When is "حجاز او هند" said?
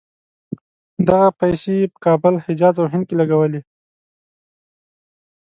2.45-3.03